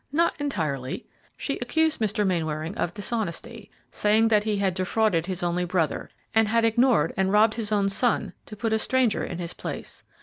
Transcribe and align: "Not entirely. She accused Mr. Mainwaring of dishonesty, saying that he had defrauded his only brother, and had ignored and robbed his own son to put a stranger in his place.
"Not 0.11 0.33
entirely. 0.41 1.05
She 1.37 1.59
accused 1.59 1.99
Mr. 1.99 2.25
Mainwaring 2.25 2.75
of 2.75 2.91
dishonesty, 2.95 3.69
saying 3.91 4.29
that 4.29 4.45
he 4.45 4.57
had 4.57 4.73
defrauded 4.73 5.27
his 5.27 5.43
only 5.43 5.63
brother, 5.63 6.09
and 6.33 6.47
had 6.47 6.65
ignored 6.65 7.13
and 7.15 7.31
robbed 7.31 7.53
his 7.53 7.71
own 7.71 7.87
son 7.87 8.33
to 8.47 8.55
put 8.55 8.73
a 8.73 8.79
stranger 8.79 9.23
in 9.23 9.37
his 9.37 9.53
place. 9.53 10.03